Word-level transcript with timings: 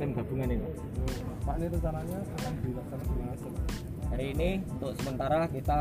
tim 0.00 0.16
gabungan 0.16 0.48
ini 0.48 0.64
Pak. 1.44 1.54
Ini 1.60 1.66
rencananya 1.68 2.18
akan 2.24 2.52
dilaksanakan 2.64 3.52
hari 4.10 4.26
ini 4.32 4.50
untuk 4.64 4.92
sementara 4.96 5.44
kita 5.52 5.78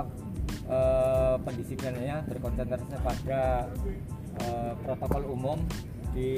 eh, 0.67 1.35
pendisiplinannya 1.39 2.17
berkonsentrasi 2.27 2.95
pada 2.99 3.41
eh, 4.43 4.71
protokol 4.83 5.23
umum 5.31 5.57
di 6.11 6.33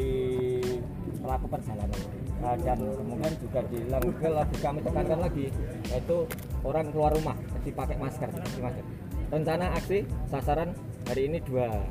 pelaku 1.23 1.47
perjalanan. 1.49 2.01
Nah, 2.41 2.53
dan 2.59 2.79
kemudian 2.81 3.33
juga 3.41 3.59
dilakukan 3.69 4.31
lagi 4.33 4.57
kami 4.61 4.79
tekankan 4.85 5.19
lagi 5.21 5.45
yaitu 5.89 6.17
orang 6.61 6.85
keluar 6.93 7.11
rumah 7.17 7.33
mesti 7.33 7.69
pakai 7.73 7.97
masker 7.97 8.29
masker. 8.61 8.85
Rencana 9.31 9.73
aksi 9.73 10.05
sasaran 10.29 10.69
hari 11.09 11.33
ini 11.33 11.41
dua. 11.41 11.81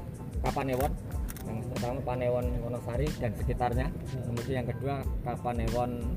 Kapanewon 0.40 0.88
yang 1.50 1.66
pertama 1.74 1.98
Panewon 2.06 2.46
Wonosari 2.62 3.10
dan 3.18 3.34
sekitarnya 3.34 3.90
kemudian 4.22 4.62
yang 4.62 4.68
kedua 4.70 5.02
Kapanewon 5.26 6.14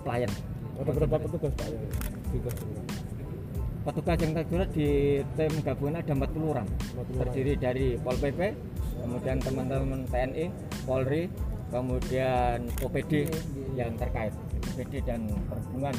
Pelayan 0.00 0.32
Ada 0.80 0.96
berapa 0.96 1.16
petugas 1.20 1.52
Pak? 1.60 1.68
Juga. 2.32 2.50
Petugas 3.80 4.16
yang 4.20 4.32
terjual 4.32 4.64
di 4.72 4.88
tim 5.36 5.52
gabungan 5.60 6.00
ada 6.00 6.12
40 6.12 6.52
orang 6.52 6.68
40 6.68 6.96
orang. 6.96 7.18
terdiri 7.20 7.52
dari 7.60 7.86
Pol 8.00 8.16
PP, 8.16 8.40
kemudian 9.04 9.36
teman-teman 9.44 10.00
TNI, 10.08 10.46
Polri, 10.88 11.28
kemudian 11.68 12.64
OPD 12.80 13.28
yang 13.76 13.92
terkait, 13.96 14.32
OPD 14.72 15.04
dan 15.04 15.28
perhubungan. 15.48 15.96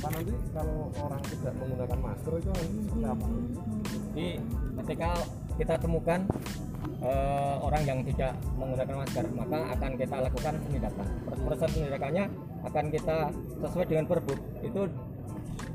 Pak 0.00 0.10
nanti 0.16 0.32
kalau 0.56 0.88
orang 0.96 1.22
tidak 1.28 1.52
menggunakan 1.60 1.98
masker 2.00 2.32
itu 2.40 2.50
seperti 2.56 3.04
apa? 3.04 3.26
Jadi 4.10 4.28
ketika 4.80 5.10
kita 5.60 5.74
temukan 5.76 6.20
eh, 7.04 7.54
orang 7.60 7.82
yang 7.84 8.00
tidak 8.08 8.32
menggunakan 8.56 8.96
masker, 9.04 9.24
maka 9.36 9.58
akan 9.76 9.90
kita 10.00 10.16
lakukan 10.24 10.54
penindakan. 10.64 11.06
Proses 11.44 11.68
penindakannya 11.76 12.24
akan 12.64 12.84
kita 12.88 13.16
sesuai 13.60 13.86
dengan 13.92 14.04
Perbu. 14.08 14.34
Itu 14.64 14.88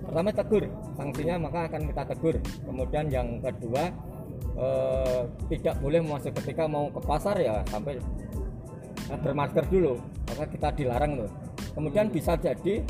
pertama 0.06 0.30
tegur, 0.34 0.64
sanksinya 0.98 1.36
maka 1.38 1.60
akan 1.70 1.82
kita 1.86 2.04
tegur. 2.10 2.36
Kemudian 2.66 3.06
yang 3.14 3.38
kedua 3.46 3.94
eh, 4.58 5.22
tidak 5.54 5.78
boleh 5.86 6.02
masuk 6.02 6.34
ketika 6.42 6.66
mau 6.66 6.90
ke 6.90 7.02
pasar 7.06 7.38
ya 7.38 7.62
sampai 7.70 8.02
bermasker 9.22 9.70
dulu, 9.70 10.02
maka 10.34 10.50
kita 10.50 10.74
dilarang 10.74 11.22
loh. 11.22 11.30
Kemudian 11.78 12.10
bisa 12.10 12.34
jadi 12.42 12.82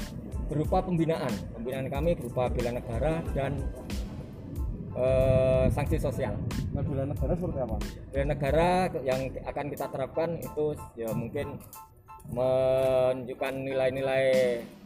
berupa 0.49 0.81
pembinaan. 0.81 1.31
Pembinaan 1.57 1.87
kami 1.89 2.17
berupa 2.17 2.49
bela 2.49 2.71
negara 2.73 3.21
dan 3.33 3.61
eh, 4.95 5.65
sanksi 5.73 5.97
sosial. 5.97 6.37
Nah, 6.73 6.83
bela 6.83 7.05
negara 7.09 7.33
seperti 7.33 7.59
apa? 7.61 7.77
Bela 8.13 8.25
negara 8.31 8.69
yang 9.01 9.21
akan 9.45 9.65
kita 9.71 9.85
terapkan 9.89 10.29
itu 10.39 10.65
ya 10.97 11.09
mungkin 11.11 11.57
menunjukkan 12.25 13.53
nilai-nilai 13.53 14.25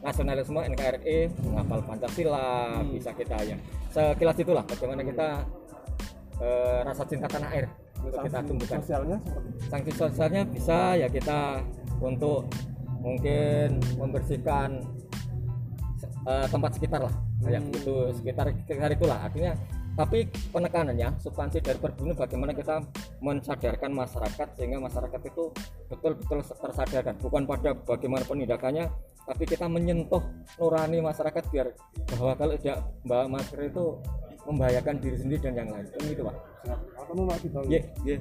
nasionalisme 0.03 0.59
NKRI, 0.59 1.31
menghafal 1.47 1.79
Pancasila, 1.87 2.83
bisa 2.91 3.15
kita 3.15 3.37
ya. 3.47 3.55
Sekilas 3.95 4.37
itulah 4.43 4.63
bagaimana 4.67 5.01
kita 5.07 5.47
eh, 6.43 6.79
rasa 6.83 7.03
cinta 7.07 7.31
tanah 7.31 7.49
air 7.55 7.67
untuk 8.03 8.19
kita 8.27 8.39
tumbuhkan. 8.43 8.79
Sosialnya 8.83 9.17
seperti 9.23 9.49
Sanksi 9.69 9.91
sosialnya 9.95 10.43
bisa 10.47 10.99
ya 10.99 11.07
kita 11.07 11.63
untuk 11.99 12.47
mungkin 12.99 13.79
membersihkan 13.95 14.83
eh, 16.29 16.45
tempat 16.47 16.71
sekitar 16.77 17.01
lah 17.01 17.13
kayak 17.41 17.61
Hmm. 17.65 17.73
gitu 17.73 17.93
sekitar 18.13 18.45
sekitar 18.53 18.89
itulah 18.93 19.17
artinya 19.25 19.53
tapi 19.97 20.31
penekanannya 20.55 21.11
substansi 21.19 21.59
dari 21.59 21.75
perbu 21.75 22.07
ini 22.07 22.13
bagaimana 22.15 22.55
kita 22.55 22.79
mensadarkan 23.19 23.91
masyarakat 23.91 24.47
sehingga 24.55 24.79
masyarakat 24.79 25.21
itu 25.27 25.51
betul-betul 25.91 26.39
tersadarkan 26.45 27.19
bukan 27.19 27.43
pada 27.43 27.75
bagaimana 27.75 28.23
penindakannya 28.23 28.87
tapi 29.27 29.43
kita 29.43 29.67
menyentuh 29.67 30.23
nurani 30.55 31.03
masyarakat 31.03 31.43
biar 31.51 31.75
bahwa 32.15 32.31
kalau 32.39 32.53
tidak 32.55 32.79
bawa 33.03 33.25
masker 33.27 33.59
itu 33.67 33.99
membahayakan 34.47 34.95
diri 35.03 35.17
sendiri 35.19 35.41
dan 35.43 35.53
yang 35.59 35.69
lain 35.69 35.85
kan 35.91 36.01
gitu 36.07 36.23
pak 36.23 36.35
Pak 37.09 37.37
Dito? 37.41 37.59
Ye, 37.65 37.81
ye. 38.05 38.15